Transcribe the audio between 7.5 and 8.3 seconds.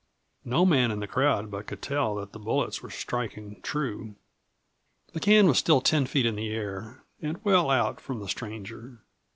out from the